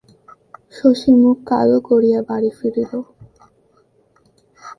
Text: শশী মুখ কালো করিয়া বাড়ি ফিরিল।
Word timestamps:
শশী 0.75 1.11
মুখ 1.21 1.37
কালো 1.49 1.77
করিয়া 1.87 2.19
বাড়ি 2.29 2.51
ফিরিল। 2.57 2.93